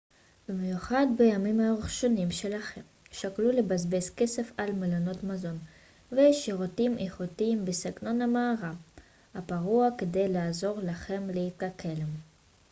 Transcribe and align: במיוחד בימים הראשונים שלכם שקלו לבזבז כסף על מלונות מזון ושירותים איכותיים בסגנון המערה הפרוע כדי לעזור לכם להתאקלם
במיוחד 0.49 1.05
בימים 1.17 1.59
הראשונים 1.59 2.31
שלכם 2.31 2.81
שקלו 3.11 3.51
לבזבז 3.51 4.09
כסף 4.09 4.51
על 4.57 4.71
מלונות 4.71 5.23
מזון 5.23 5.57
ושירותים 6.11 6.97
איכותיים 6.97 7.65
בסגנון 7.65 8.21
המערה 8.21 8.71
הפרוע 9.35 9.87
כדי 9.97 10.27
לעזור 10.27 10.79
לכם 10.83 11.23
להתאקלם 11.33 12.09